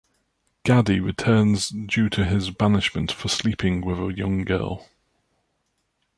Gadi 0.65 0.99
returns 0.99 1.69
due 1.69 2.09
to 2.09 2.25
his 2.25 2.49
banishment 2.49 3.11
for 3.11 3.27
sleeping 3.27 3.85
with 3.85 3.99
a 3.99 4.11
young 4.11 4.43
girl. 4.45 4.87